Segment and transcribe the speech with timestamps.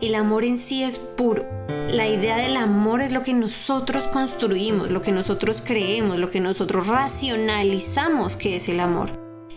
[0.00, 1.44] El amor en sí es puro.
[1.88, 6.38] La idea del amor es lo que nosotros construimos, lo que nosotros creemos, lo que
[6.38, 9.10] nosotros racionalizamos que es el amor.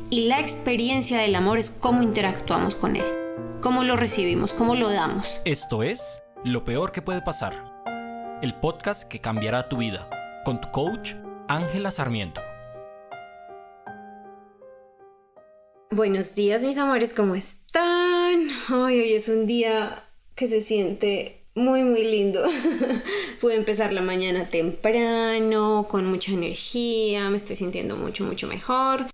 [0.09, 3.05] Y la experiencia del amor es cómo interactuamos con él,
[3.61, 5.41] cómo lo recibimos, cómo lo damos.
[5.45, 7.83] Esto es Lo Peor que puede pasar,
[8.41, 10.09] el podcast que cambiará tu vida,
[10.43, 11.13] con tu coach
[11.49, 12.41] Ángela Sarmiento.
[15.91, 18.47] Buenos días mis amores, ¿cómo están?
[18.71, 22.43] Hoy, hoy es un día que se siente muy muy lindo.
[23.41, 29.05] Pude empezar la mañana temprano, con mucha energía, me estoy sintiendo mucho mucho mejor.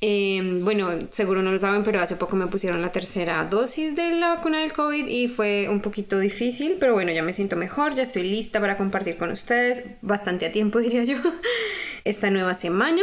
[0.00, 4.12] Em, bueno, seguro no lo saben, pero hace poco me pusieron la tercera dosis de
[4.12, 7.94] la vacuna del COVID y fue un poquito difícil, pero bueno, ya me siento mejor,
[7.94, 11.16] ya estoy lista para compartir con ustedes, bastante a tiempo diría yo,
[12.04, 13.02] esta nueva semana.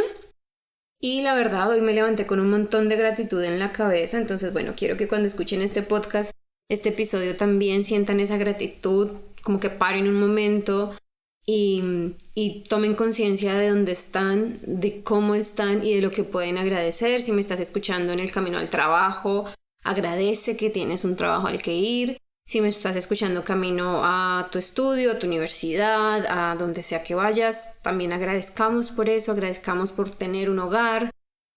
[0.98, 4.54] Y la verdad, hoy me levanté con un montón de gratitud en la cabeza, entonces
[4.54, 6.30] bueno, quiero que cuando escuchen este podcast,
[6.68, 9.10] este episodio también sientan esa gratitud,
[9.42, 10.94] como que paren un momento
[11.46, 16.58] y, y tomen conciencia de dónde están, de cómo están y de lo que pueden
[16.58, 17.22] agradecer.
[17.22, 19.46] Si me estás escuchando en el camino al trabajo,
[19.84, 22.18] agradece que tienes un trabajo al que ir.
[22.48, 27.14] Si me estás escuchando camino a tu estudio, a tu universidad, a donde sea que
[27.14, 31.10] vayas, también agradezcamos por eso, agradezcamos por tener un hogar,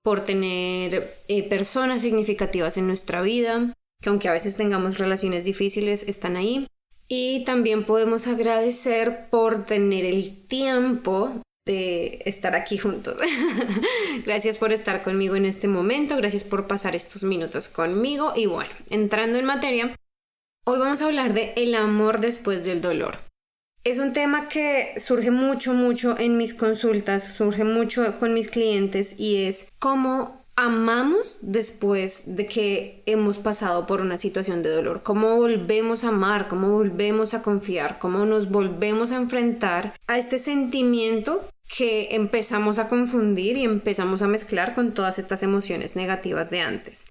[0.04, 6.04] por tener eh, personas significativas en nuestra vida, que aunque a veces tengamos relaciones difíciles,
[6.04, 6.68] están ahí.
[7.08, 13.18] Y también podemos agradecer por tener el tiempo de estar aquí juntos.
[14.26, 18.72] gracias por estar conmigo en este momento, gracias por pasar estos minutos conmigo y bueno,
[18.90, 19.96] entrando en materia,
[20.72, 23.18] Hoy vamos a hablar de el amor después del dolor.
[23.84, 29.20] Es un tema que surge mucho, mucho en mis consultas, surge mucho con mis clientes
[29.20, 35.38] y es cómo amamos después de que hemos pasado por una situación de dolor, cómo
[35.38, 41.48] volvemos a amar, cómo volvemos a confiar, cómo nos volvemos a enfrentar a este sentimiento
[41.78, 47.08] que empezamos a confundir y empezamos a mezclar con todas estas emociones negativas de antes.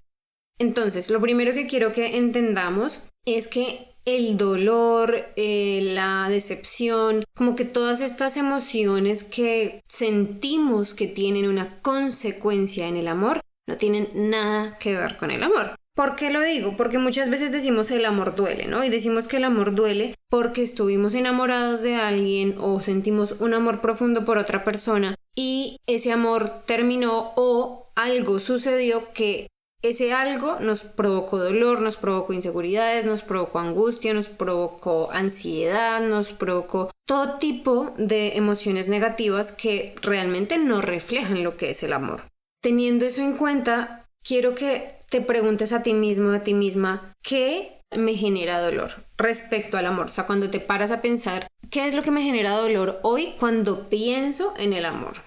[0.59, 7.55] Entonces, lo primero que quiero que entendamos es que el dolor, eh, la decepción, como
[7.55, 14.09] que todas estas emociones que sentimos que tienen una consecuencia en el amor, no tienen
[14.13, 15.75] nada que ver con el amor.
[15.99, 16.77] ¿Por qué lo digo?
[16.77, 18.85] Porque muchas veces decimos el amor duele, ¿no?
[18.85, 23.81] Y decimos que el amor duele porque estuvimos enamorados de alguien o sentimos un amor
[23.81, 29.47] profundo por otra persona y ese amor terminó o algo sucedió que
[29.81, 36.33] ese algo nos provocó dolor, nos provocó inseguridades, nos provocó angustia, nos provocó ansiedad, nos
[36.33, 42.23] provocó todo tipo de emociones negativas que realmente no reflejan lo que es el amor.
[42.61, 47.81] Teniendo eso en cuenta, quiero que te preguntes a ti mismo, a ti misma, ¿qué
[47.95, 50.07] me genera dolor respecto al amor?
[50.07, 53.33] O sea, cuando te paras a pensar, ¿qué es lo que me genera dolor hoy
[53.39, 55.23] cuando pienso en el amor?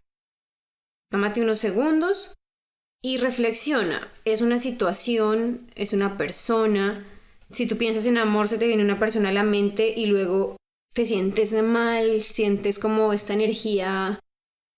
[1.10, 2.34] Tómate unos segundos
[3.02, 7.04] y reflexiona, es una situación, es una persona.
[7.52, 10.56] Si tú piensas en amor, se te viene una persona a la mente y luego
[10.94, 14.20] te sientes mal, sientes como esta energía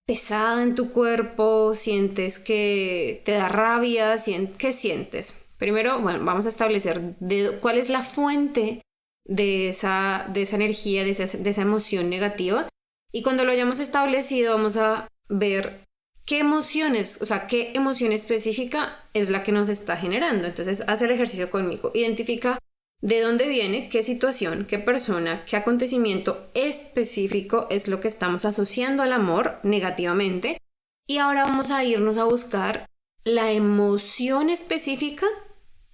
[0.06, 4.16] pesada en tu cuerpo, sientes que te da rabia,
[4.58, 5.34] ¿qué sientes?
[5.58, 8.82] Primero, bueno, vamos a establecer de, cuál es la fuente
[9.24, 12.68] de esa, de esa energía, de esa, de esa emoción negativa.
[13.12, 15.83] Y cuando lo hayamos establecido, vamos a ver
[16.24, 20.46] qué emociones, o sea, qué emoción específica es la que nos está generando.
[20.46, 21.90] Entonces, haz el ejercicio conmigo.
[21.94, 22.58] Identifica
[23.00, 29.02] de dónde viene, qué situación, qué persona, qué acontecimiento específico es lo que estamos asociando
[29.02, 30.58] al amor negativamente.
[31.06, 32.86] Y ahora vamos a irnos a buscar
[33.24, 35.26] la emoción específica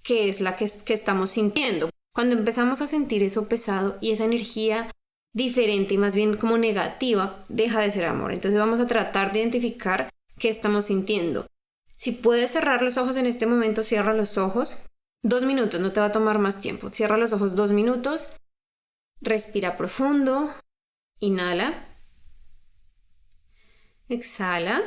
[0.03, 1.89] que es la que, que estamos sintiendo.
[2.13, 4.91] Cuando empezamos a sentir eso pesado y esa energía
[5.33, 8.33] diferente y más bien como negativa, deja de ser amor.
[8.33, 10.09] Entonces vamos a tratar de identificar
[10.41, 11.45] qué estamos sintiendo.
[11.95, 14.83] Si puedes cerrar los ojos en este momento, cierra los ojos.
[15.21, 16.89] Dos minutos, no te va a tomar más tiempo.
[16.89, 18.27] Cierra los ojos dos minutos.
[19.21, 20.51] Respira profundo.
[21.19, 21.85] Inhala.
[24.09, 24.81] Exhala.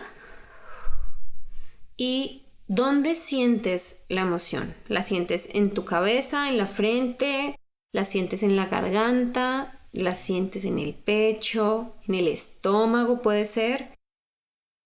[1.96, 4.74] ¿Y dónde sientes la emoción?
[4.88, 7.54] ¿La sientes en tu cabeza, en la frente?
[7.92, 9.86] ¿La sientes en la garganta?
[9.92, 11.94] ¿La sientes en el pecho?
[12.08, 13.93] ¿En el estómago puede ser?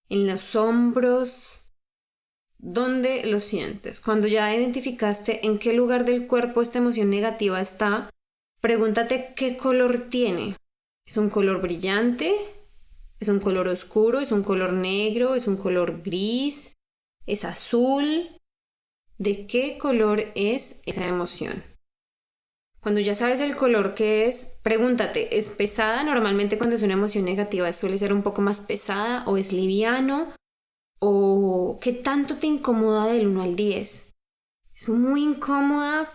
[0.09, 1.65] En los hombros.
[2.59, 4.01] ¿Dónde lo sientes?
[4.01, 8.11] Cuando ya identificaste en qué lugar del cuerpo esta emoción negativa está,
[8.61, 10.57] pregúntate qué color tiene.
[11.07, 12.35] ¿Es un color brillante?
[13.21, 14.21] ¿Es un color oscuro?
[14.21, 15.35] ¿Es un color negro?
[15.35, 16.77] ¿Es un color gris?
[17.27, 18.29] ¿Es azul?
[19.19, 21.63] ¿De qué color es esa emoción?
[22.81, 26.05] Cuando ya sabes el color que es, pregúntate, ¿es pesada?
[26.05, 30.33] Normalmente cuando es una emoción negativa suele ser un poco más pesada o es liviano
[31.01, 34.15] o qué tanto te incomoda del 1 al 10.
[34.75, 36.09] ¿Es muy incómoda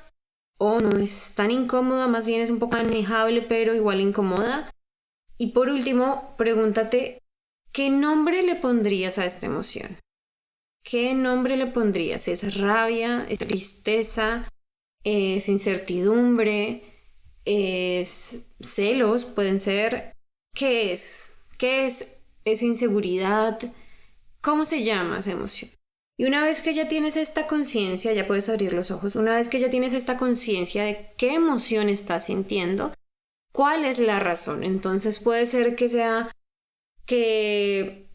[0.58, 2.08] o no es tan incómoda?
[2.08, 4.72] Más bien es un poco manejable pero igual incómoda.
[5.38, 7.20] Y por último, pregúntate,
[7.74, 9.98] ¿qué nombre le pondrías a esta emoción?
[10.84, 12.28] ¿Qué nombre le pondrías?
[12.30, 13.26] ¿Es rabia?
[13.30, 14.48] ¿Es tristeza?
[15.04, 16.84] Es incertidumbre,
[17.46, 20.14] es celos, pueden ser.
[20.56, 21.34] ¿Qué es?
[21.58, 22.16] ¿Qué es?
[22.46, 23.60] ¿Es inseguridad?
[24.42, 25.72] ¿Cómo se llama esa emoción?
[26.18, 29.50] Y una vez que ya tienes esta conciencia, ya puedes abrir los ojos, una vez
[29.50, 32.94] que ya tienes esta conciencia de qué emoción estás sintiendo,
[33.52, 34.64] cuál es la razón.
[34.64, 36.36] Entonces puede ser que sea
[37.06, 38.08] que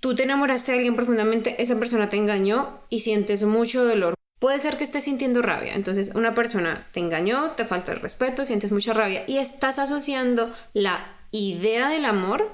[0.00, 4.15] tú te enamoraste de alguien profundamente, esa persona te engañó y sientes mucho dolor
[4.46, 5.74] Puede ser que estés sintiendo rabia.
[5.74, 10.54] Entonces, una persona te engañó, te falta el respeto, sientes mucha rabia y estás asociando
[10.72, 12.52] la idea del amor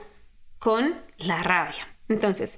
[0.59, 1.87] con la rabia.
[2.09, 2.56] Entonces,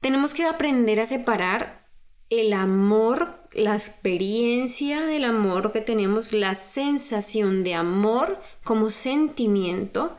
[0.00, 1.88] tenemos que aprender a separar
[2.30, 10.16] el amor, la experiencia del amor que tenemos, la sensación de amor como sentimiento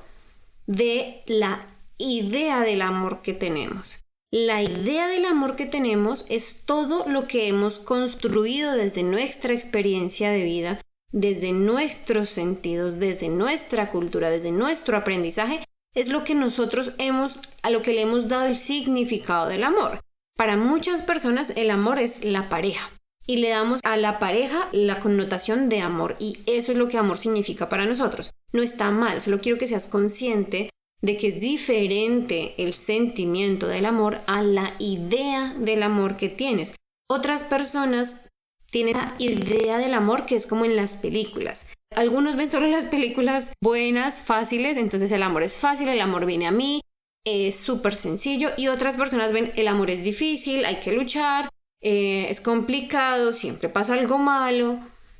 [0.67, 1.65] de la
[1.97, 4.03] idea del amor que tenemos.
[4.31, 10.29] La idea del amor que tenemos es todo lo que hemos construido desde nuestra experiencia
[10.29, 10.81] de vida,
[11.11, 15.65] desde nuestros sentidos, desde nuestra cultura, desde nuestro aprendizaje,
[15.95, 20.01] es lo que nosotros hemos, a lo que le hemos dado el significado del amor.
[20.37, 22.91] Para muchas personas el amor es la pareja
[23.25, 26.99] y le damos a la pareja la connotación de amor y eso es lo que
[26.99, 28.29] amor significa para nosotros.
[28.53, 30.69] No está mal, solo quiero que seas consciente
[31.01, 36.73] de que es diferente el sentimiento del amor a la idea del amor que tienes.
[37.09, 38.27] Otras personas
[38.69, 41.67] tienen la idea del amor que es como en las películas.
[41.95, 46.45] Algunos ven solo las películas buenas, fáciles, entonces el amor es fácil, el amor viene
[46.45, 46.81] a mí,
[47.25, 51.49] es súper sencillo y otras personas ven el amor es difícil, hay que luchar,
[51.81, 54.79] eh, es complicado, siempre pasa algo malo.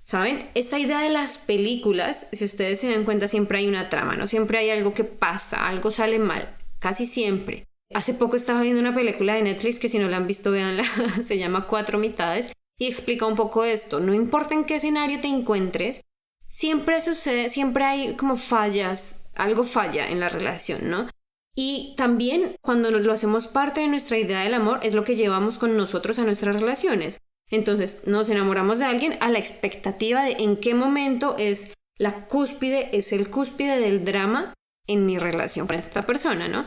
[0.09, 0.49] ¿Saben?
[0.55, 4.25] Esta idea de las películas, si ustedes se dan cuenta, siempre hay una trama, ¿no?
[4.25, 7.67] Siempre hay algo que pasa, algo sale mal, casi siempre.
[7.93, 10.83] Hace poco estaba viendo una película de Netflix que si no la han visto, véanla,
[11.23, 13.99] se llama Cuatro Mitades y explica un poco esto.
[13.99, 16.01] No importa en qué escenario te encuentres,
[16.47, 21.07] siempre sucede, siempre hay como fallas, algo falla en la relación, ¿no?
[21.55, 25.59] Y también cuando lo hacemos parte de nuestra idea del amor es lo que llevamos
[25.59, 27.21] con nosotros a nuestras relaciones.
[27.49, 32.97] Entonces nos enamoramos de alguien a la expectativa de en qué momento es la cúspide,
[32.97, 34.53] es el cúspide del drama
[34.87, 36.65] en mi relación con esta persona, ¿no?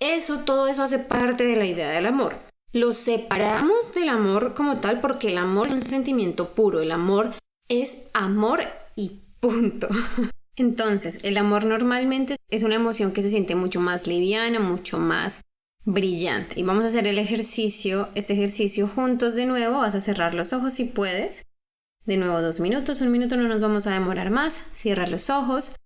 [0.00, 2.36] Eso, todo eso hace parte de la idea del amor.
[2.72, 7.34] Lo separamos del amor como tal porque el amor es un sentimiento puro, el amor
[7.68, 8.60] es amor
[8.94, 9.88] y punto.
[10.56, 15.42] Entonces, el amor normalmente es una emoción que se siente mucho más liviana, mucho más
[15.88, 16.60] brillante.
[16.60, 19.78] Y vamos a hacer el ejercicio, este ejercicio juntos de nuevo.
[19.78, 21.46] Vas a cerrar los ojos si puedes.
[22.04, 24.62] De nuevo dos minutos, un minuto no nos vamos a demorar más.
[24.74, 25.76] Cierra los ojos.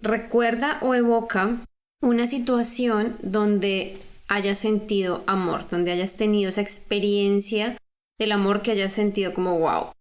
[0.00, 1.64] Recuerda o evoca
[2.00, 3.98] una situación donde
[4.28, 7.76] hayas sentido amor, donde hayas tenido esa experiencia
[8.18, 9.92] del amor que hayas sentido como wow.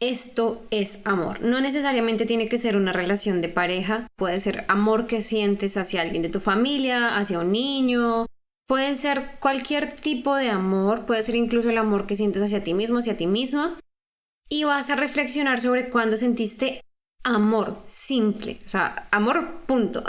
[0.00, 1.40] Esto es amor.
[1.40, 6.02] No necesariamente tiene que ser una relación de pareja, puede ser amor que sientes hacia
[6.02, 8.26] alguien de tu familia, hacia un niño,
[8.66, 12.74] Puede ser cualquier tipo de amor, puede ser incluso el amor que sientes hacia ti
[12.74, 13.78] mismo, hacia ti misma.
[14.48, 16.80] Y vas a reflexionar sobre cuándo sentiste
[17.22, 20.02] amor, simple, o sea, amor, punto.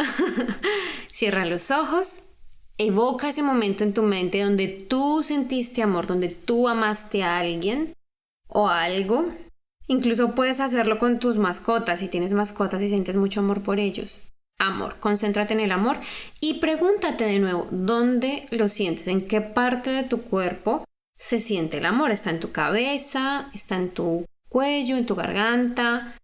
[1.12, 2.24] Cierra los ojos,
[2.80, 7.94] evoca ese momento en tu mente donde tú sentiste amor, donde tú amaste a alguien
[8.48, 9.34] o algo.
[9.88, 14.32] Incluso puedes hacerlo con tus mascotas, si tienes mascotas y sientes mucho amor por ellos
[14.58, 14.96] amor.
[15.00, 15.98] Concéntrate en el amor
[16.40, 19.08] y pregúntate de nuevo, ¿dónde lo sientes?
[19.08, 20.86] ¿En qué parte de tu cuerpo
[21.18, 22.12] se siente el amor?
[22.12, 23.48] ¿Está en tu cabeza?
[23.54, 24.98] ¿Está en tu cuello?
[24.98, 26.16] ¿En tu garganta?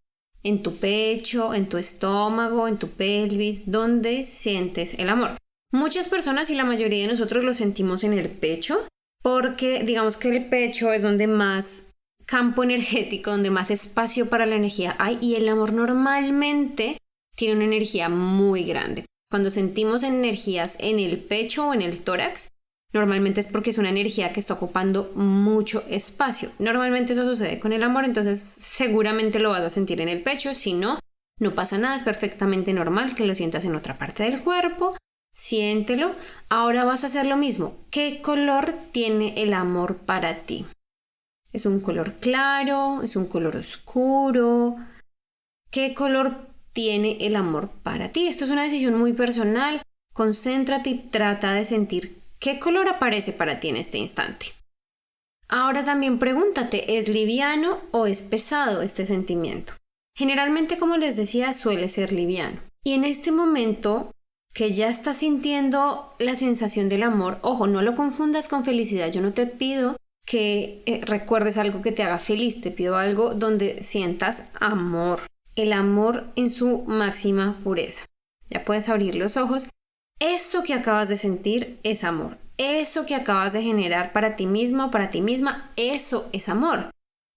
[0.44, 1.54] ¿En tu pecho?
[1.54, 2.68] ¿En tu estómago?
[2.68, 3.72] ¿En tu pelvis?
[3.72, 5.38] ¿Dónde sientes el amor?
[5.72, 8.88] Muchas personas y la mayoría de nosotros lo sentimos en el pecho
[9.24, 11.92] porque digamos que el pecho es donde más
[12.25, 16.98] campo energético, donde más espacio para la energía hay y el amor normalmente
[17.36, 19.06] tiene una energía muy grande.
[19.30, 22.50] Cuando sentimos energías en el pecho o en el tórax,
[22.94, 26.52] normalmente es porque es una energía que está ocupando mucho espacio.
[26.60, 30.54] Normalmente eso sucede con el amor, entonces seguramente lo vas a sentir en el pecho.
[30.54, 31.00] Si no,
[31.40, 34.96] no pasa nada, es perfectamente normal que lo sientas en otra parte del cuerpo.
[35.36, 36.16] Siéntelo.
[36.50, 37.78] Ahora vas a hacer lo mismo.
[37.90, 40.66] ¿Qué color tiene el amor para ti?
[41.52, 43.02] ¿Es un color claro?
[43.02, 44.75] ¿Es un color oscuro?
[45.72, 48.27] ¿Qué color tiene el amor para ti?
[48.27, 49.82] Esto es una decisión muy personal.
[50.13, 54.48] Concéntrate y trata de sentir qué color aparece para ti en este instante.
[55.48, 59.74] Ahora también pregúntate, ¿es liviano o es pesado este sentimiento?
[60.15, 62.60] Generalmente, como les decía, suele ser liviano.
[62.84, 64.12] Y en este momento
[64.53, 69.12] que ya estás sintiendo la sensación del amor, ojo, no lo confundas con felicidad.
[69.12, 73.34] Yo no te pido que eh, recuerdes algo que te haga feliz, te pido algo
[73.34, 75.22] donde sientas amor,
[75.56, 78.06] el amor en su máxima pureza.
[78.50, 79.70] Ya puedes abrir los ojos.
[80.20, 82.38] Eso que acabas de sentir es amor.
[82.58, 86.92] Eso que acabas de generar para ti mismo, para ti misma, eso es amor.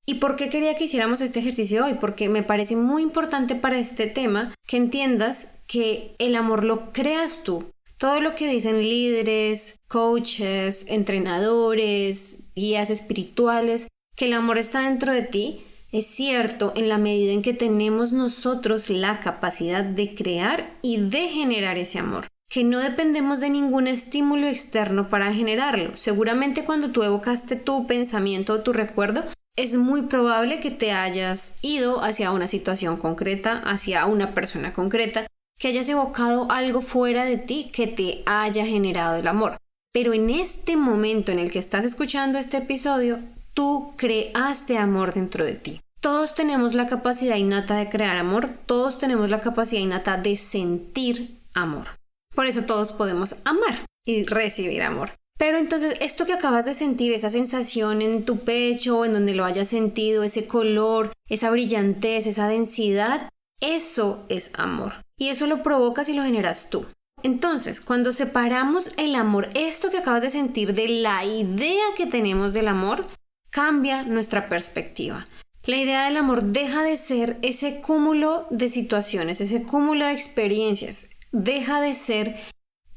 [0.07, 1.95] ¿Y por qué quería que hiciéramos este ejercicio hoy?
[1.95, 7.43] Porque me parece muy importante para este tema que entiendas que el amor lo creas
[7.43, 7.73] tú.
[7.99, 15.23] Todo lo que dicen líderes, coaches, entrenadores, guías espirituales, que el amor está dentro de
[15.23, 15.65] ti,
[15.99, 21.29] es cierto en la medida en que tenemos nosotros la capacidad de crear y de
[21.29, 25.97] generar ese amor que no dependemos de ningún estímulo externo para generarlo.
[25.97, 29.25] Seguramente cuando tú evocaste tu pensamiento o tu recuerdo,
[29.57, 35.26] es muy probable que te hayas ido hacia una situación concreta, hacia una persona concreta,
[35.59, 39.57] que hayas evocado algo fuera de ti que te haya generado el amor.
[39.93, 43.19] Pero en este momento en el que estás escuchando este episodio,
[43.55, 45.81] tú creaste amor dentro de ti.
[46.00, 51.41] Todos tenemos la capacidad innata de crear amor, todos tenemos la capacidad innata de sentir
[51.55, 51.88] amor.
[52.35, 55.12] Por eso todos podemos amar y recibir amor.
[55.38, 59.45] Pero entonces, esto que acabas de sentir, esa sensación en tu pecho, en donde lo
[59.45, 63.29] hayas sentido, ese color, esa brillantez, esa densidad,
[63.61, 65.05] eso es amor.
[65.19, 66.87] Y eso lo provocas y lo generas tú.
[67.23, 72.53] Entonces, cuando separamos el amor, esto que acabas de sentir de la idea que tenemos
[72.53, 73.07] del amor,
[73.50, 75.26] cambia nuestra perspectiva.
[75.67, 81.11] La idea del amor deja de ser ese cúmulo de situaciones, ese cúmulo de experiencias,
[81.33, 82.37] deja de ser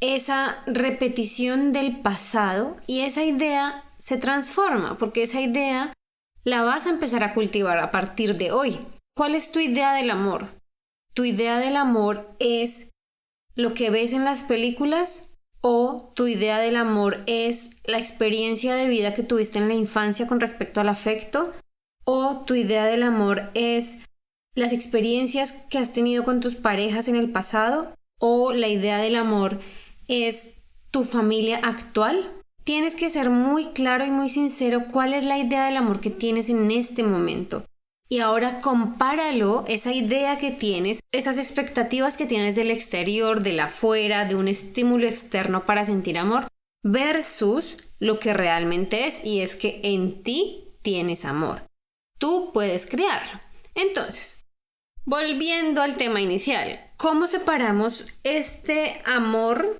[0.01, 5.93] esa repetición del pasado y esa idea se transforma, porque esa idea
[6.43, 8.77] la vas a empezar a cultivar a partir de hoy.
[9.17, 10.49] ¿Cuál es tu idea del amor?
[11.15, 12.91] ¿Tu idea del amor es
[13.55, 18.87] lo que ves en las películas o tu idea del amor es la experiencia de
[18.87, 21.51] vida que tuviste en la infancia con respecto al afecto
[22.03, 23.99] o tu idea del amor es
[24.55, 29.15] las experiencias que has tenido con tus parejas en el pasado o la idea del
[29.15, 29.59] amor
[30.07, 30.51] es
[30.91, 32.31] tu familia actual,
[32.63, 36.09] tienes que ser muy claro y muy sincero cuál es la idea del amor que
[36.09, 37.63] tienes en este momento.
[38.11, 44.25] Y ahora compáralo, esa idea que tienes, esas expectativas que tienes del exterior, del afuera,
[44.25, 46.47] de un estímulo externo para sentir amor,
[46.83, 51.68] versus lo que realmente es, y es que en ti tienes amor.
[52.19, 53.39] Tú puedes crearlo.
[53.73, 54.45] Entonces,
[55.05, 59.79] volviendo al tema inicial, ¿cómo separamos este amor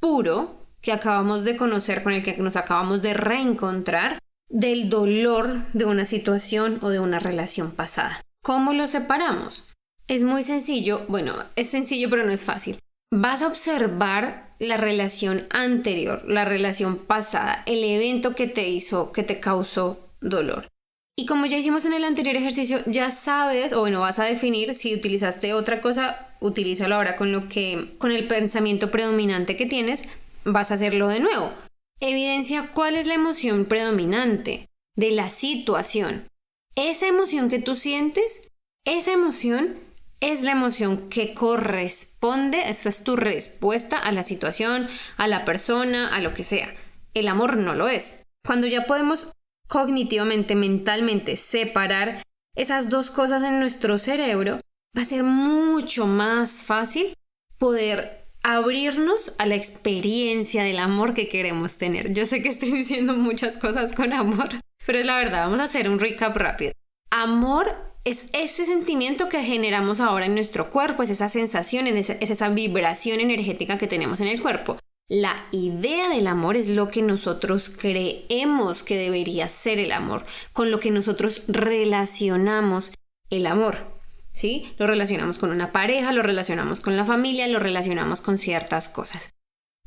[0.00, 5.84] puro que acabamos de conocer, con el que nos acabamos de reencontrar, del dolor de
[5.86, 8.20] una situación o de una relación pasada.
[8.42, 9.66] ¿Cómo lo separamos?
[10.06, 12.78] Es muy sencillo, bueno, es sencillo pero no es fácil.
[13.10, 19.22] Vas a observar la relación anterior, la relación pasada, el evento que te hizo, que
[19.22, 20.68] te causó dolor.
[21.16, 24.74] Y como ya hicimos en el anterior ejercicio, ya sabes, o bueno, vas a definir
[24.74, 30.02] si utilizaste otra cosa, utilízalo ahora con lo que, con el pensamiento predominante que tienes,
[30.44, 31.52] vas a hacerlo de nuevo.
[32.00, 36.26] Evidencia cuál es la emoción predominante de la situación.
[36.74, 38.50] Esa emoción que tú sientes,
[38.84, 39.78] esa emoción
[40.20, 46.08] es la emoción que corresponde, esa es tu respuesta a la situación, a la persona,
[46.08, 46.74] a lo que sea.
[47.14, 48.24] El amor no lo es.
[48.44, 49.30] Cuando ya podemos
[49.68, 52.22] cognitivamente, mentalmente, separar
[52.54, 54.60] esas dos cosas en nuestro cerebro,
[54.96, 57.14] va a ser mucho más fácil
[57.58, 62.12] poder abrirnos a la experiencia del amor que queremos tener.
[62.12, 64.50] Yo sé que estoy diciendo muchas cosas con amor,
[64.86, 66.72] pero es la verdad, vamos a hacer un recap rápido.
[67.10, 72.50] Amor es ese sentimiento que generamos ahora en nuestro cuerpo, es esa sensación, es esa
[72.50, 74.76] vibración energética que tenemos en el cuerpo.
[75.08, 80.70] La idea del amor es lo que nosotros creemos que debería ser el amor, con
[80.70, 82.92] lo que nosotros relacionamos
[83.28, 83.92] el amor.
[84.32, 84.74] ¿Sí?
[84.78, 89.34] Lo relacionamos con una pareja, lo relacionamos con la familia, lo relacionamos con ciertas cosas.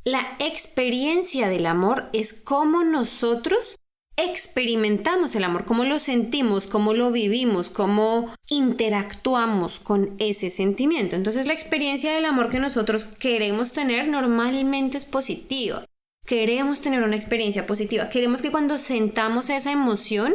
[0.04, 3.76] La experiencia del amor es cómo nosotros
[4.18, 11.16] experimentamos el amor, cómo lo sentimos, cómo lo vivimos, cómo interactuamos con ese sentimiento.
[11.16, 15.84] Entonces la experiencia del amor que nosotros queremos tener normalmente es positiva.
[16.26, 18.10] Queremos tener una experiencia positiva.
[18.10, 20.34] Queremos que cuando sentamos esa emoción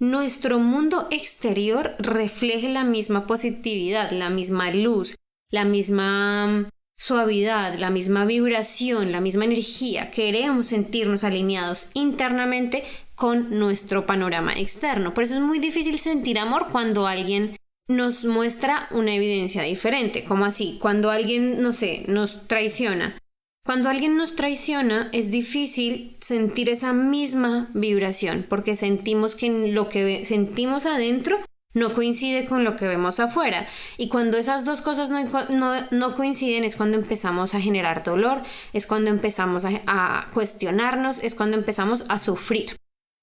[0.00, 5.14] nuestro mundo exterior refleje la misma positividad, la misma luz,
[5.50, 10.10] la misma mm, suavidad, la misma vibración, la misma energía.
[10.10, 12.84] Queremos sentirnos alineados internamente
[13.20, 15.12] con nuestro panorama externo.
[15.12, 17.54] Por eso es muy difícil sentir amor cuando alguien
[17.86, 23.18] nos muestra una evidencia diferente, como así, cuando alguien, no sé, nos traiciona.
[23.62, 30.24] Cuando alguien nos traiciona es difícil sentir esa misma vibración porque sentimos que lo que
[30.24, 31.40] sentimos adentro
[31.74, 33.68] no coincide con lo que vemos afuera.
[33.98, 39.10] Y cuando esas dos cosas no, coinciden es cuando empezamos a generar dolor, es cuando
[39.10, 42.79] empezamos a cuestionarnos, es cuando empezamos a sufrir.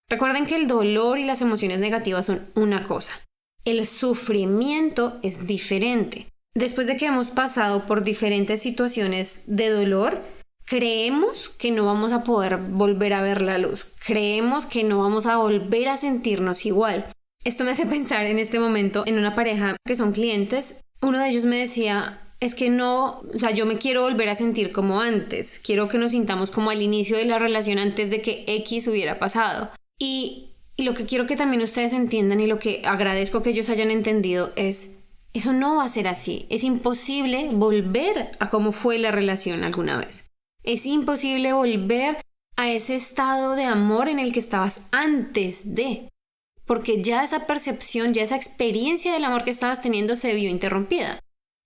[0.09, 3.13] Recuerden que el dolor y las emociones negativas son una cosa.
[3.65, 6.27] El sufrimiento es diferente.
[6.55, 10.21] Después de que hemos pasado por diferentes situaciones de dolor,
[10.65, 13.85] creemos que no vamos a poder volver a ver la luz.
[14.05, 17.05] Creemos que no vamos a volver a sentirnos igual.
[17.43, 20.81] Esto me hace pensar en este momento en una pareja que son clientes.
[21.01, 24.35] Uno de ellos me decía, es que no, o sea, yo me quiero volver a
[24.35, 25.59] sentir como antes.
[25.59, 29.19] Quiero que nos sintamos como al inicio de la relación antes de que X hubiera
[29.19, 29.69] pasado.
[29.99, 33.89] Y, lo que quiero que también ustedes entiendan y lo que agradezco que ellos hayan
[33.89, 34.95] entendido es,
[35.33, 36.45] eso no va a ser así.
[36.49, 40.29] Es imposible volver a cómo fue la relación alguna vez.
[40.63, 42.21] Es imposible volver
[42.57, 46.09] a ese estado de amor en el que estabas antes de.
[46.65, 51.19] Porque ya esa percepción, ya esa experiencia del amor que estabas teniendo se vio interrumpida.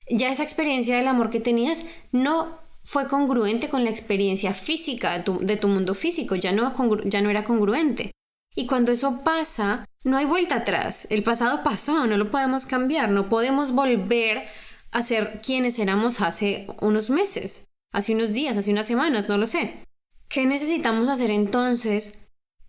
[0.09, 5.57] Ya esa experiencia del amor que tenías no fue congruente con la experiencia física de
[5.57, 6.73] tu, mundo físico, ya no,
[7.05, 8.11] ya no era congruente.
[8.55, 11.07] Y cuando eso pasa, no hay vuelta atrás.
[11.09, 14.47] El pasado pasó, no lo podemos cambiar, no podemos volver
[14.91, 19.47] a ser quienes éramos hace unos meses, hace unos días, hace unas semanas, no lo
[19.47, 19.85] sé.
[20.27, 22.19] ¿Qué necesitamos hacer entonces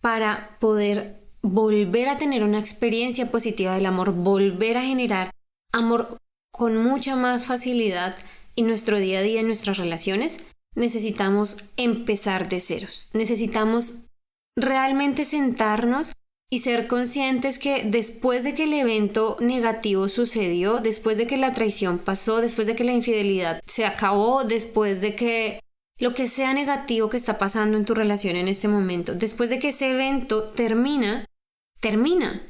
[0.01, 5.31] para poder volver a tener una experiencia positiva del amor, volver a generar
[5.73, 6.19] amor
[6.53, 8.17] con mucha más facilidad
[8.57, 10.45] en nuestro día a día, en nuestras relaciones?
[10.75, 13.11] Necesitamos empezar de ceros.
[13.13, 14.02] Necesitamos
[14.57, 16.13] realmente sentarnos
[16.51, 21.55] y ser conscientes que después de que el evento negativo sucedió, después de que la
[21.55, 25.61] traición pasó, después de que la infidelidad se acabó, después de que
[25.99, 29.59] lo que sea negativo que está pasando en tu relación en este momento, después de
[29.59, 31.25] que ese evento termina,
[31.81, 32.43] termina.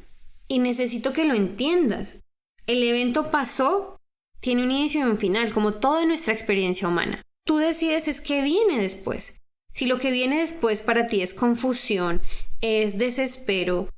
[0.49, 2.25] Y necesito que lo entiendas.
[2.67, 3.99] El evento pasó,
[4.41, 7.23] tiene un inicio y un final, como toda nuestra experiencia humana.
[7.47, 9.42] Tú decides es qué viene después.
[9.73, 12.21] Si lo que viene después para ti es confusión,
[12.61, 13.89] es desespero,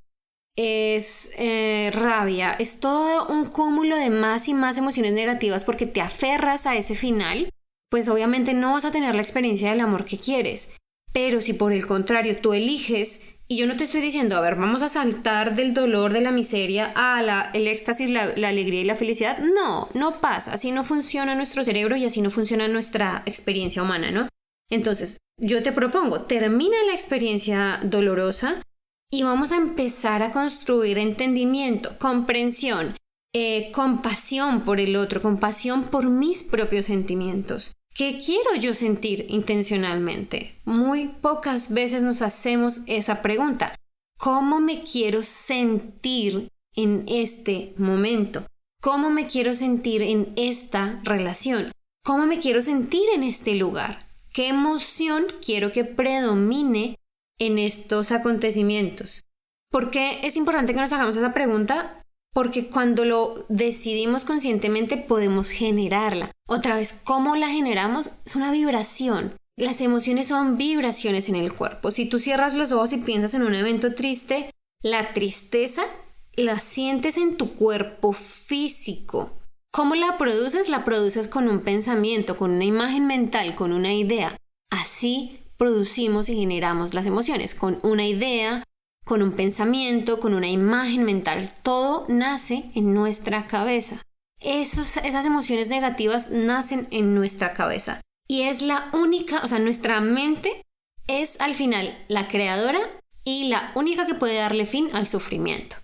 [0.56, 6.00] es eh, rabia, es todo un cúmulo de más y más emociones negativas porque te
[6.00, 7.50] aferras a ese final,
[7.90, 10.72] pues obviamente no vas a tener la experiencia del amor que quieres.
[11.12, 14.54] Pero si por el contrario tú eliges, y yo no te estoy diciendo, a ver,
[14.54, 18.84] vamos a saltar del dolor, de la miseria a la, el éxtasis, la alegría y
[18.84, 23.22] la felicidad, no, no pasa, así no funciona nuestro cerebro y así no funciona nuestra
[23.26, 24.28] experiencia humana, ¿no?
[24.70, 28.62] Entonces, yo te propongo, termina la experiencia dolorosa
[29.10, 32.96] y vamos a empezar a construir entendimiento, comprensión,
[33.32, 37.72] eh, compasión por el otro, compasión por mis propios sentimientos.
[37.94, 40.60] ¿Qué quiero yo sentir intencionalmente?
[40.64, 43.76] Muy pocas veces nos hacemos esa pregunta.
[44.18, 48.46] ¿Cómo me quiero sentir en este momento?
[48.80, 51.70] ¿Cómo me quiero sentir en esta relación?
[52.04, 54.13] ¿Cómo me quiero sentir en este lugar?
[54.34, 56.98] ¿Qué emoción quiero que predomine
[57.38, 59.22] en estos acontecimientos?
[59.70, 62.02] ¿Por qué es importante que nos hagamos esa pregunta?
[62.32, 66.32] Porque cuando lo decidimos conscientemente podemos generarla.
[66.48, 68.10] Otra vez, ¿cómo la generamos?
[68.26, 69.34] Es una vibración.
[69.56, 71.92] Las emociones son vibraciones en el cuerpo.
[71.92, 74.50] Si tú cierras los ojos y piensas en un evento triste,
[74.82, 75.84] la tristeza
[76.32, 79.30] la sientes en tu cuerpo físico.
[79.74, 80.68] ¿Cómo la produces?
[80.68, 84.36] La produces con un pensamiento, con una imagen mental, con una idea.
[84.70, 88.62] Así producimos y generamos las emociones, con una idea,
[89.04, 91.52] con un pensamiento, con una imagen mental.
[91.64, 94.00] Todo nace en nuestra cabeza.
[94.38, 98.00] esas emociones negativas nacen en nuestra cabeza.
[98.28, 100.62] Y es la única, o sea, nuestra mente
[101.08, 102.78] es al final la creadora
[103.24, 105.74] y la única que puede darle fin al sufrimiento.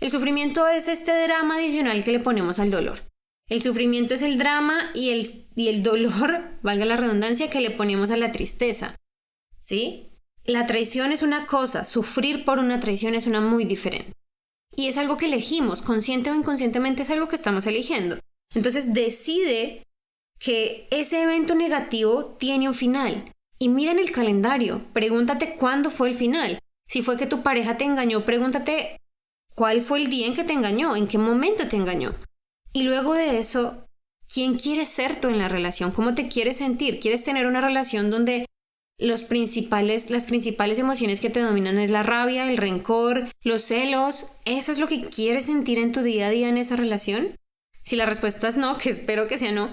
[0.00, 3.02] El sufrimiento es este drama adicional que le ponemos al dolor.
[3.48, 7.70] El sufrimiento es el drama y el, y el dolor, valga la redundancia, que le
[7.70, 8.96] ponemos a la tristeza.
[9.58, 10.10] ¿Sí?
[10.44, 14.12] La traición es una cosa, sufrir por una traición es una muy diferente.
[14.76, 18.18] Y es algo que elegimos, consciente o inconscientemente es algo que estamos eligiendo.
[18.54, 19.84] Entonces decide
[20.38, 23.32] que ese evento negativo tiene un final.
[23.58, 26.58] Y mira en el calendario, pregúntate cuándo fue el final.
[26.86, 28.98] Si fue que tu pareja te engañó, pregúntate
[29.54, 30.96] ¿Cuál fue el día en que te engañó?
[30.96, 32.14] ¿En qué momento te engañó?
[32.76, 33.86] Y luego de eso,
[34.26, 35.92] ¿quién quieres ser tú en la relación?
[35.92, 36.98] ¿Cómo te quieres sentir?
[36.98, 38.46] ¿Quieres tener una relación donde
[38.98, 44.32] los principales, las principales emociones que te dominan es la rabia, el rencor, los celos?
[44.44, 47.36] ¿Eso es lo que quieres sentir en tu día a día en esa relación?
[47.82, 49.70] Si la respuesta es no, que espero que sea no,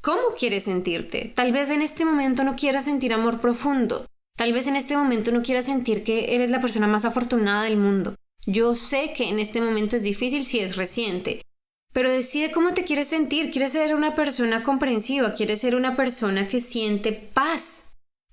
[0.00, 1.30] ¿cómo quieres sentirte?
[1.36, 4.06] Tal vez en este momento no quieras sentir amor profundo.
[4.38, 7.76] Tal vez en este momento no quieras sentir que eres la persona más afortunada del
[7.76, 8.14] mundo.
[8.46, 11.42] Yo sé que en este momento es difícil si es reciente,
[11.92, 13.50] pero decide cómo te quieres sentir.
[13.50, 15.34] ¿Quieres ser una persona comprensiva?
[15.34, 17.90] ¿Quieres ser una persona que siente paz?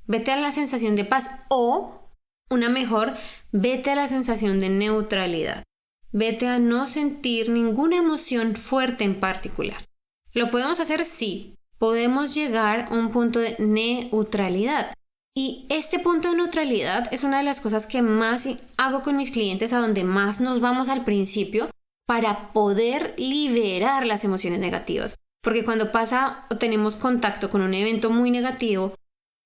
[0.07, 2.11] Vete a la sensación de paz o,
[2.49, 3.13] una mejor,
[3.51, 5.63] vete a la sensación de neutralidad.
[6.11, 9.85] Vete a no sentir ninguna emoción fuerte en particular.
[10.31, 11.05] ¿Lo podemos hacer?
[11.05, 11.55] Sí.
[11.77, 14.93] Podemos llegar a un punto de neutralidad.
[15.35, 19.31] Y este punto de neutralidad es una de las cosas que más hago con mis
[19.31, 21.69] clientes, a donde más nos vamos al principio,
[22.05, 25.15] para poder liberar las emociones negativas.
[25.41, 28.95] Porque cuando pasa o tenemos contacto con un evento muy negativo,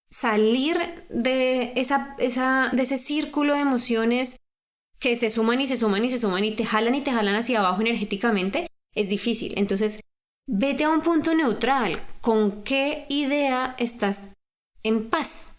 [0.10, 0.78] salir
[1.10, 4.40] de, esa, esa, de ese círculo de emociones
[5.00, 7.36] que se suman y se suman y se suman y te jalan y te jalan
[7.36, 9.54] hacia abajo energéticamente, es difícil.
[9.58, 10.02] Entonces,
[10.48, 12.02] vete a un punto neutral.
[12.22, 14.28] ¿Con qué idea estás
[14.84, 15.56] en paz?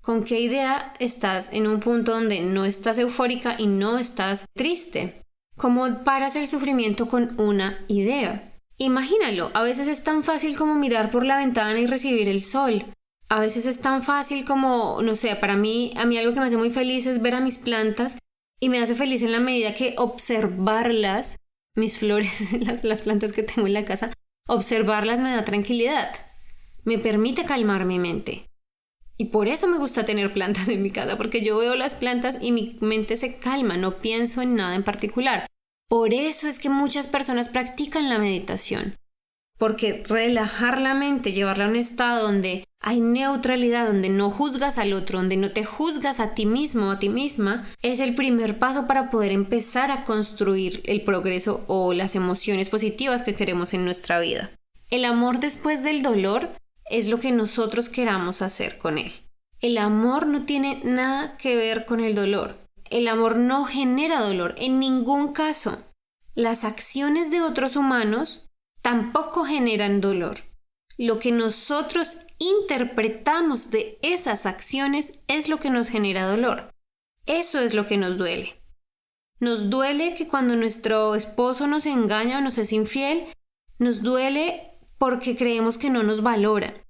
[0.00, 5.21] ¿Con qué idea estás en un punto donde no estás eufórica y no estás triste?
[5.56, 8.52] ¿Cómo paras el sufrimiento con una idea?
[8.78, 12.86] Imagínalo, a veces es tan fácil como mirar por la ventana y recibir el sol.
[13.28, 16.46] A veces es tan fácil como, no sé, para mí, a mí algo que me
[16.46, 18.18] hace muy feliz es ver a mis plantas
[18.60, 21.36] y me hace feliz en la medida que observarlas,
[21.74, 24.12] mis flores, las, plantas que tengo en la casa,
[24.46, 26.14] observarlas me da tranquilidad,
[26.84, 28.51] me permite calmar mi mente.
[29.22, 32.38] Y por eso me gusta tener plantas en mi casa, porque yo veo las plantas
[32.40, 35.46] y mi mente se calma, no pienso en nada en particular.
[35.88, 38.96] Por eso es que muchas personas practican la meditación,
[39.58, 44.92] porque relajar la mente, llevarla a un estado donde hay neutralidad, donde no juzgas al
[44.92, 48.58] otro, donde no te juzgas a ti mismo o a ti misma, es el primer
[48.58, 53.84] paso para poder empezar a construir el progreso o las emociones positivas que queremos en
[53.84, 54.50] nuestra vida.
[54.90, 56.50] El amor después del dolor
[56.90, 59.12] es lo que nosotros queramos hacer con él.
[59.60, 62.58] El amor no tiene nada que ver con el dolor.
[62.90, 65.84] El amor no genera dolor en ningún caso.
[66.34, 68.48] Las acciones de otros humanos
[68.82, 70.38] tampoco generan dolor.
[70.98, 76.70] Lo que nosotros interpretamos de esas acciones es lo que nos genera dolor.
[77.26, 78.60] Eso es lo que nos duele.
[79.38, 83.24] Nos duele que cuando nuestro esposo nos engaña o nos es infiel,
[83.78, 84.71] nos duele
[85.02, 86.86] porque creemos que no nos valora.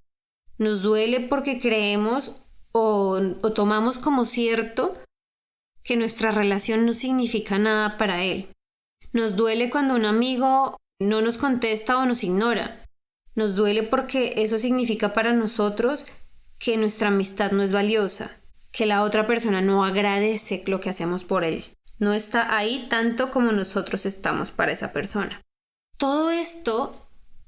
[0.59, 2.35] Nos duele porque creemos
[2.71, 4.95] o, o tomamos como cierto
[5.81, 8.49] que nuestra relación no significa nada para él.
[9.13, 12.87] Nos duele cuando un amigo no nos contesta o nos ignora.
[13.33, 16.05] Nos duele porque eso significa para nosotros
[16.59, 18.39] que nuestra amistad no es valiosa,
[18.71, 21.65] que la otra persona no agradece lo que hacemos por él,
[21.97, 25.41] no está ahí tanto como nosotros estamos para esa persona.
[25.97, 27.02] Todo esto,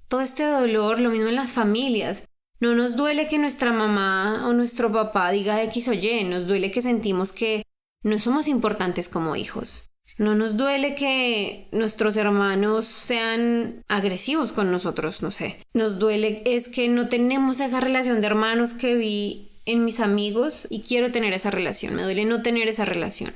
[0.07, 2.27] todo este dolor, lo mismo en las familias,
[2.59, 6.71] no nos duele que nuestra mamá o nuestro papá diga X o Y, nos duele
[6.71, 7.63] que sentimos que
[8.03, 9.91] no somos importantes como hijos.
[10.17, 15.57] No nos duele que nuestros hermanos sean agresivos con nosotros, no sé.
[15.73, 20.67] Nos duele es que no tenemos esa relación de hermanos que vi en mis amigos
[20.69, 21.95] y quiero tener esa relación.
[21.95, 23.33] Me duele no tener esa relación.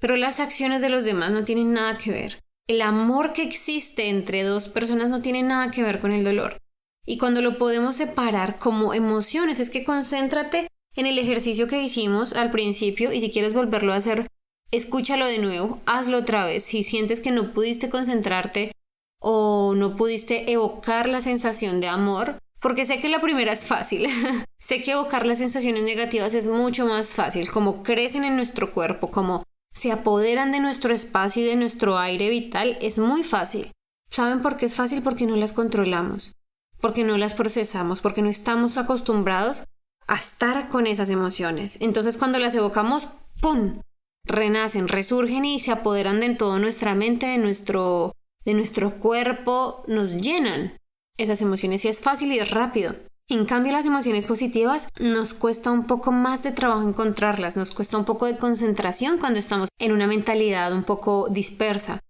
[0.00, 2.42] Pero las acciones de los demás no tienen nada que ver.
[2.68, 6.58] El amor que existe entre dos personas no tiene nada que ver con el dolor.
[7.04, 12.32] Y cuando lo podemos separar como emociones, es que concéntrate en el ejercicio que hicimos
[12.34, 14.28] al principio y si quieres volverlo a hacer,
[14.70, 16.64] escúchalo de nuevo, hazlo otra vez.
[16.64, 18.72] Si sientes que no pudiste concentrarte
[19.20, 24.06] o no pudiste evocar la sensación de amor, porque sé que la primera es fácil.
[24.60, 29.10] sé que evocar las sensaciones negativas es mucho más fácil, como crecen en nuestro cuerpo,
[29.10, 33.72] como se apoderan de nuestro espacio y de nuestro aire vital, es muy fácil.
[34.10, 35.02] ¿Saben por qué es fácil?
[35.02, 36.34] Porque no las controlamos,
[36.80, 39.64] porque no las procesamos, porque no estamos acostumbrados
[40.06, 41.78] a estar con esas emociones.
[41.80, 43.08] Entonces cuando las evocamos,
[43.40, 43.80] ¡pum!
[44.24, 50.16] renacen, resurgen y se apoderan de toda nuestra mente, de nuestro, de nuestro cuerpo, nos
[50.16, 50.76] llenan
[51.18, 52.94] esas emociones y es fácil y es rápido.
[53.28, 57.96] En cambio, las emociones positivas nos cuesta un poco más de trabajo encontrarlas, nos cuesta
[57.96, 62.00] un poco de concentración cuando estamos en una mentalidad un poco dispersa.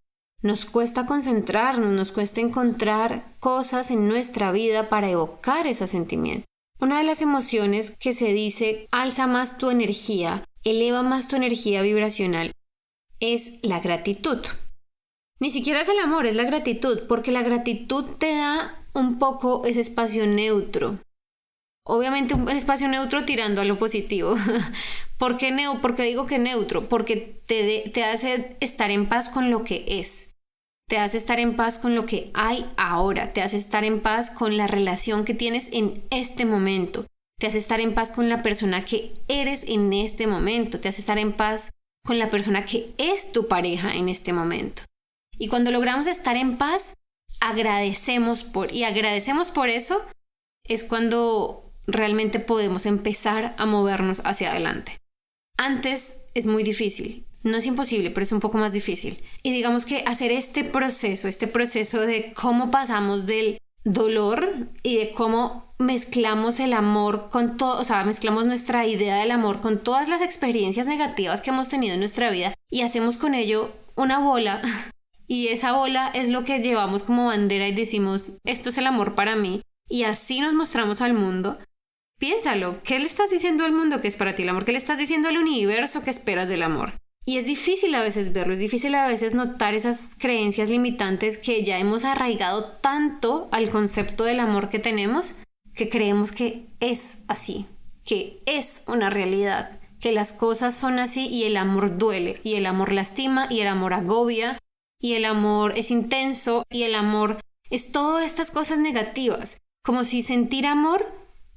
[0.43, 6.47] Nos cuesta concentrarnos, nos cuesta encontrar cosas en nuestra vida para evocar ese sentimiento.
[6.81, 11.83] Una de las emociones que se dice alza más tu energía eleva más tu energía
[11.83, 12.53] vibracional
[13.21, 14.39] es la gratitud.
[15.39, 19.65] Ni siquiera es el amor, es la gratitud, porque la gratitud te da un poco
[19.65, 20.99] ese espacio neutro.
[21.85, 24.37] Obviamente un espacio neutro tirando a lo positivo.
[25.19, 26.89] ¿Por qué, neu digo que neutro?
[26.89, 30.37] Porque te, te hace estar en paz con lo que es.
[30.89, 33.33] Te hace estar en paz con lo que hay ahora.
[33.33, 37.07] Te hace estar en paz con la relación que tienes en este momento.
[37.41, 40.79] Te hace estar en paz con la persona que eres en este momento.
[40.81, 41.71] Te hace estar en paz
[42.05, 44.83] con la persona que es tu pareja en este momento.
[45.39, 46.95] Y cuando logramos estar en paz,
[47.43, 50.01] agradecemos por, y agradecemos por eso,
[50.65, 54.99] es cuando realmente podemos empezar a movernos hacia adelante.
[55.59, 59.21] Antes es muy difícil, no es imposible, pero es un poco más difícil.
[59.43, 65.11] Y digamos que hacer este proceso, este proceso de cómo pasamos del dolor y de
[65.11, 70.09] cómo mezclamos el amor con todo, o sea, mezclamos nuestra idea del amor con todas
[70.09, 74.63] las experiencias negativas que hemos tenido en nuestra vida y hacemos con ello una bola
[75.27, 79.15] y esa bola es lo que llevamos como bandera y decimos, esto es el amor
[79.15, 79.63] para mí.
[79.89, 81.59] Y así nos mostramos al mundo.
[82.19, 84.65] Piénsalo, ¿qué le estás diciendo al mundo que es para ti el amor?
[84.65, 86.95] ¿Qué le estás diciendo al universo que esperas del amor?
[87.25, 91.63] Y es difícil a veces verlo, es difícil a veces notar esas creencias limitantes que
[91.63, 95.37] ya hemos arraigado tanto al concepto del amor que tenemos,
[95.75, 97.67] que creemos que es así,
[98.05, 102.67] que es una realidad, que las cosas son así y el amor duele, y el
[102.67, 104.59] amor lastima, y el amor agobia,
[105.03, 110.23] y el amor es intenso y el amor es todas estas cosas negativas, como si
[110.23, 111.07] sentir amor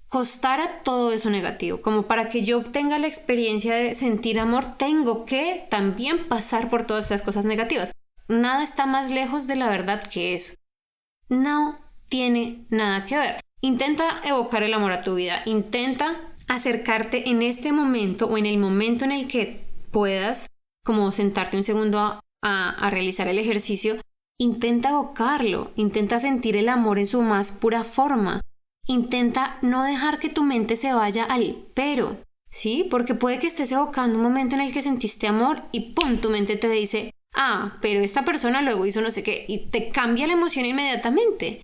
[0.09, 5.25] costara todo eso negativo, como para que yo obtenga la experiencia de sentir amor, tengo
[5.25, 7.91] que también pasar por todas esas cosas negativas.
[8.27, 10.53] Nada está más lejos de la verdad que eso.
[11.29, 13.41] No tiene nada que ver.
[13.61, 18.57] Intenta evocar el amor a tu vida, intenta acercarte en este momento o en el
[18.57, 20.47] momento en el que puedas,
[20.83, 23.95] como sentarte un segundo a a, realizar el ejercicio,
[24.37, 28.41] intenta evocarlo, intenta sentir el amor en su más pura forma.
[28.87, 32.17] Intenta no dejar que tu mente se vaya al pero,
[32.49, 32.87] ¿sí?
[32.91, 36.17] Porque puede que estés evocando un momento en el que sentiste amor y ¡pum!
[36.17, 39.89] tu mente te dice, ah, pero esta persona luego hizo no sé qué y te
[39.89, 41.63] cambia la emoción inmediatamente.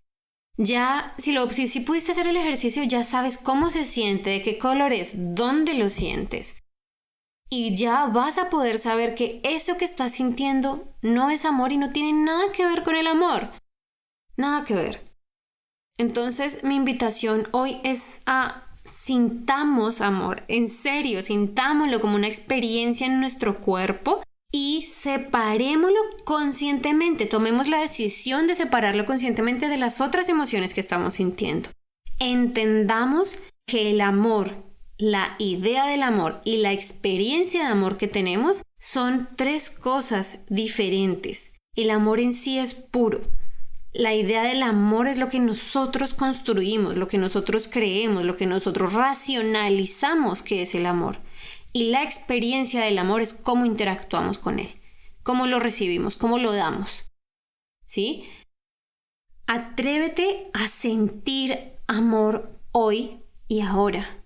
[0.58, 4.42] Ya, si, lo, si, si pudiste hacer el ejercicio, ya sabes cómo se siente, de
[4.42, 6.61] qué color es, dónde lo sientes
[7.54, 11.78] y ya vas a poder saber que eso que estás sintiendo no es amor y
[11.78, 13.50] no tiene nada que ver con el amor.
[14.38, 15.12] Nada que ver.
[15.98, 23.20] Entonces mi invitación hoy es a sintamos amor, en serio, sintámoslo como una experiencia en
[23.20, 30.74] nuestro cuerpo y separémoslo conscientemente, tomemos la decisión de separarlo conscientemente de las otras emociones
[30.74, 31.70] que estamos sintiendo.
[32.18, 33.38] Entendamos
[33.68, 34.71] que el amor
[35.02, 41.56] la idea del amor y la experiencia de amor que tenemos son tres cosas diferentes.
[41.76, 43.22] El amor en sí es puro.
[43.94, 48.46] La idea del amor es lo que nosotros construimos, lo que nosotros creemos, lo que
[48.46, 51.18] nosotros racionalizamos que es el amor.
[51.74, 54.70] Y la experiencia del amor es cómo interactuamos con él,
[55.24, 57.10] cómo lo recibimos, cómo lo damos.
[57.86, 58.26] ¿Sí?
[59.48, 64.21] Atrévete a sentir amor hoy y ahora.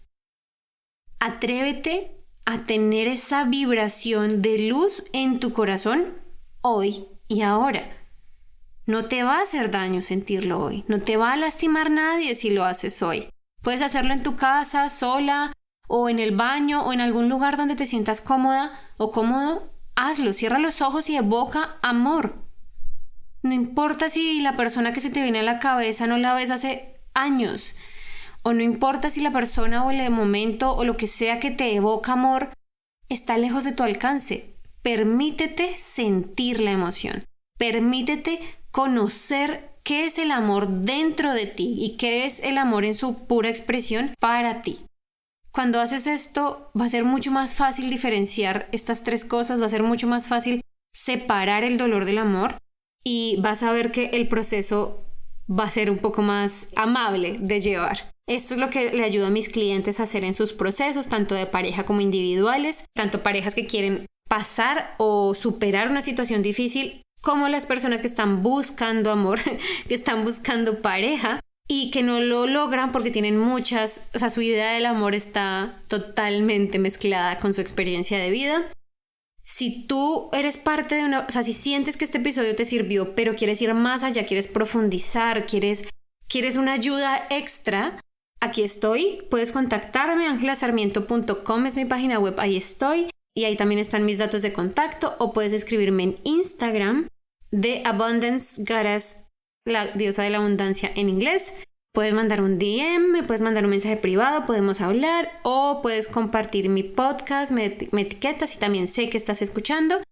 [1.19, 6.13] Atrévete a tener esa vibración de luz en tu corazón
[6.61, 7.89] hoy y ahora.
[8.85, 12.51] No te va a hacer daño sentirlo hoy, no te va a lastimar nadie si
[12.51, 13.29] lo haces hoy.
[13.63, 15.53] Puedes hacerlo en tu casa, sola,
[15.87, 19.71] o en el baño, o en algún lugar donde te sientas cómoda o cómodo.
[19.95, 22.35] Hazlo, cierra los ojos y evoca amor.
[23.41, 26.51] No importa si la persona que se te viene a la cabeza no la ves
[26.51, 27.75] hace años
[28.47, 31.73] o no importa si la persona o el momento o lo que sea que te
[31.73, 32.49] evoca amor
[33.09, 34.53] está lejos de tu alcance.
[34.83, 37.25] Permítete sentir la emoción.
[37.57, 42.93] Permítete conocer qué es el amor dentro de ti y qué es el amor en
[42.93, 44.85] su pura expresión para ti.
[45.49, 49.69] Cuando haces esto va a ser mucho más fácil diferenciar estas tres cosas, va a
[49.69, 50.61] ser mucho más fácil
[50.93, 52.57] separar el dolor del amor
[53.03, 55.03] y vas a ver que el proceso
[55.49, 58.14] va a ser un poco más amable de llevar.
[58.27, 61.35] Esto es lo que le ayuda a mis clientes a hacer en sus procesos, tanto
[61.35, 67.47] de pareja como individuales, tanto parejas que quieren pasar o superar una situación difícil, como
[67.47, 69.39] las personas que están buscando amor,
[69.87, 74.41] que están buscando pareja y que no lo logran porque tienen muchas, o sea, su
[74.41, 78.69] idea del amor está totalmente mezclada con su experiencia de vida.
[79.43, 83.15] Si tú eres parte de una, o sea, si sientes que este episodio te sirvió,
[83.15, 85.87] pero quieres ir más allá, quieres profundizar, quieres,
[86.27, 87.99] quieres una ayuda extra,
[88.45, 93.09] Aquí estoy, puedes contactarme, angelasarmiento.com es mi página web, ahí estoy.
[93.35, 97.07] y ahí también están mis datos de contacto o puedes escribirme en Instagram
[97.49, 99.25] de Abundance Goddess,
[99.65, 101.53] la diosa de la abundancia en inglés.
[101.91, 106.69] Puedes mandar un DM, me puedes mandar un mensaje privado, podemos hablar o puedes compartir
[106.69, 110.03] mi podcast, me, me etiquetas y también sé que estás escuchando.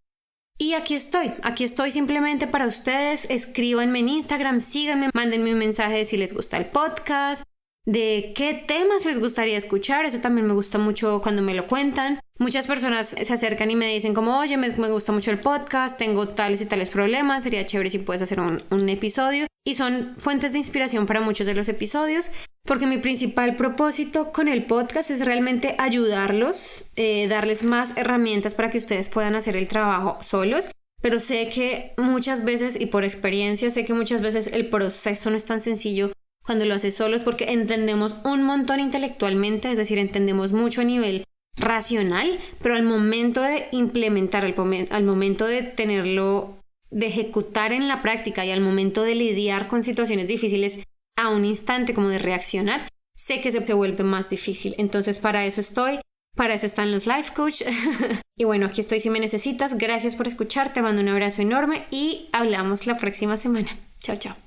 [0.58, 3.30] Y aquí estoy, aquí estoy simplemente para ustedes.
[3.30, 7.44] Escríbanme en Instagram, síganme, mándenme un mensaje si les gusta el podcast,
[7.86, 10.06] de qué temas les gustaría escuchar.
[10.06, 12.20] Eso también me gusta mucho cuando me lo cuentan.
[12.40, 16.30] Muchas personas se acercan y me dicen como, oye, me, gusta mucho el podcast, tengo
[16.30, 19.48] tales y tales problemas, sería chévere si puedes hacer un, episodio.
[19.66, 22.32] Y son fuentes de inspiración para muchos de los episodios,
[22.66, 28.70] porque mi principal propósito con el podcast es realmente ayudarlos, eh, darles más herramientas para
[28.70, 30.70] que ustedes puedan hacer el trabajo solos.
[31.02, 35.38] Pero sé que muchas veces, y por experiencia, sé que muchas veces el proceso no
[35.38, 36.12] es tan sencillo
[36.44, 41.26] cuando lo haces solos porque entendemos un montón intelectualmente, es decir, entendemos mucho a nivel
[41.56, 46.58] racional, pero al momento de implementar, al, momento de tenerlo,
[46.90, 50.80] de ejecutar en la práctica y al momento de lidiar con situaciones difíciles
[51.16, 54.76] a un instante como de reaccionar, sé que se te vuelve más difícil.
[54.78, 56.00] Entonces para eso estoy,
[56.36, 57.62] para eso están los life coach.
[58.38, 59.78] y bueno, aquí estoy si me necesitas.
[59.78, 63.78] Gracias por escuchar, te mando un abrazo enorme y hablamos la próxima semana.
[64.00, 64.43] Chao, chao.